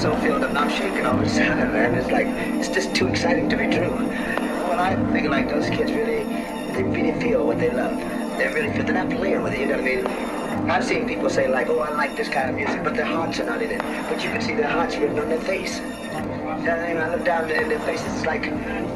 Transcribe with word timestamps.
so 0.00 0.16
filled 0.20 0.42
up, 0.42 0.56
I'm 0.56 0.70
shaking 0.70 1.04
all 1.04 1.18
the 1.18 1.26
time, 1.26 1.74
man. 1.74 1.94
It's 1.94 2.10
like, 2.10 2.26
it's 2.58 2.70
just 2.70 2.94
too 2.94 3.08
exciting 3.08 3.50
to 3.50 3.56
be 3.56 3.66
true. 3.66 3.90
Well, 3.90 4.80
I 4.80 4.96
think 5.12 5.28
like 5.28 5.50
those 5.50 5.68
kids 5.68 5.92
really, 5.92 6.24
they 6.72 6.84
really 6.84 7.20
feel 7.20 7.46
what 7.46 7.58
they 7.58 7.68
love. 7.68 7.98
They 8.38 8.48
really 8.48 8.72
feel, 8.72 8.84
they're 8.84 9.04
not 9.04 9.10
playing 9.14 9.42
with 9.42 9.52
it, 9.52 9.60
you 9.60 9.66
know 9.66 9.76
what 9.76 9.84
I 9.84 9.96
mean? 9.96 10.70
I've 10.70 10.84
seen 10.84 11.06
people 11.06 11.28
say 11.28 11.48
like, 11.48 11.68
oh, 11.68 11.80
I 11.80 11.90
like 11.90 12.16
this 12.16 12.30
kind 12.30 12.48
of 12.48 12.56
music, 12.56 12.82
but 12.82 12.94
their 12.94 13.04
hearts 13.04 13.40
are 13.40 13.44
not 13.44 13.60
in 13.60 13.72
it. 13.72 13.82
But 14.08 14.24
you 14.24 14.30
can 14.30 14.40
see 14.40 14.54
their 14.54 14.70
hearts 14.70 14.96
written 14.96 15.18
on 15.18 15.28
their 15.28 15.40
face. 15.40 15.80
You 15.80 15.84
know 15.84 16.16
what 16.56 16.68
I 16.70 16.88
mean? 16.88 16.96
I 16.96 17.14
look 17.14 17.24
down 17.26 17.50
in 17.50 17.68
their 17.68 17.80
faces, 17.80 18.06
it's 18.14 18.24
like, 18.24 18.46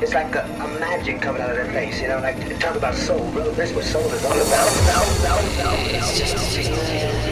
it's 0.01 0.15
like 0.15 0.35
a, 0.35 0.41
a 0.41 0.81
magic 0.81 1.21
coming 1.21 1.43
out 1.43 1.51
of 1.51 1.57
their 1.57 1.71
face, 1.71 2.01
you 2.01 2.09
know, 2.09 2.21
like, 2.21 2.59
talk 2.61 2.77
about 2.77 2.95
soul, 2.95 3.31
bro. 3.33 3.51
That's 3.51 3.73
what 3.73 3.85
soul 3.85 4.11
is 4.11 4.25
all 4.25 4.33
about. 4.33 4.69
soul 4.69 5.29
It's 5.85 6.19
just 6.19 6.35
a 6.35 6.39
signal. 6.39 7.24